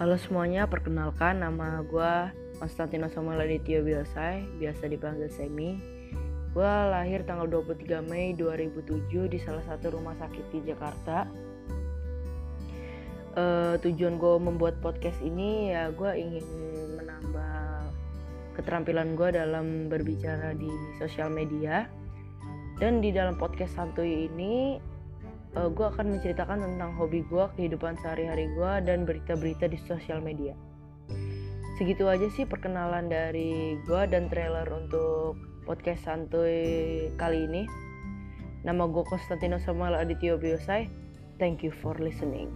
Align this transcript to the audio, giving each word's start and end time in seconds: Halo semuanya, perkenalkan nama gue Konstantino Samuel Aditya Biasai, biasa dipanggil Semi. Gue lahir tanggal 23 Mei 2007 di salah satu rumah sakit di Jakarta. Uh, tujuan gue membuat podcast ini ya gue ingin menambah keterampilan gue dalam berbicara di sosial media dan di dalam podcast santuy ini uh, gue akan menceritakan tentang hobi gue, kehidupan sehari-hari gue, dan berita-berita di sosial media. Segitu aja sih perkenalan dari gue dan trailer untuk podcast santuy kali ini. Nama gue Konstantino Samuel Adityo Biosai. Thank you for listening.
Halo 0.00 0.16
semuanya, 0.16 0.64
perkenalkan 0.64 1.44
nama 1.44 1.84
gue 1.84 2.12
Konstantino 2.56 3.12
Samuel 3.12 3.44
Aditya 3.44 3.84
Biasai, 3.84 4.48
biasa 4.56 4.88
dipanggil 4.88 5.28
Semi. 5.28 5.76
Gue 6.56 6.72
lahir 6.88 7.20
tanggal 7.28 7.44
23 7.44 8.08
Mei 8.08 8.32
2007 8.32 8.96
di 9.28 9.36
salah 9.44 9.60
satu 9.68 10.00
rumah 10.00 10.16
sakit 10.16 10.56
di 10.56 10.72
Jakarta. 10.72 11.28
Uh, 13.36 13.76
tujuan 13.84 14.16
gue 14.16 14.40
membuat 14.40 14.80
podcast 14.80 15.20
ini 15.20 15.76
ya 15.76 15.92
gue 15.92 16.12
ingin 16.16 16.48
menambah 16.96 17.92
keterampilan 18.56 19.12
gue 19.12 19.28
dalam 19.36 19.92
berbicara 19.92 20.56
di 20.56 20.72
sosial 20.96 21.28
media 21.28 21.84
dan 22.80 23.04
di 23.04 23.12
dalam 23.12 23.36
podcast 23.36 23.76
santuy 23.76 24.32
ini 24.32 24.80
uh, 25.56 25.68
gue 25.70 25.86
akan 25.86 26.18
menceritakan 26.18 26.58
tentang 26.62 26.94
hobi 26.98 27.26
gue, 27.26 27.44
kehidupan 27.58 27.98
sehari-hari 28.02 28.50
gue, 28.54 28.72
dan 28.86 29.08
berita-berita 29.08 29.66
di 29.70 29.78
sosial 29.86 30.22
media. 30.22 30.54
Segitu 31.80 32.04
aja 32.12 32.28
sih 32.36 32.44
perkenalan 32.44 33.08
dari 33.08 33.80
gue 33.88 34.02
dan 34.12 34.28
trailer 34.28 34.68
untuk 34.68 35.40
podcast 35.64 36.04
santuy 36.04 37.08
kali 37.16 37.48
ini. 37.48 37.64
Nama 38.68 38.84
gue 38.84 39.04
Konstantino 39.08 39.56
Samuel 39.56 39.96
Adityo 39.96 40.36
Biosai. 40.36 40.92
Thank 41.40 41.64
you 41.64 41.72
for 41.72 41.96
listening. 41.96 42.52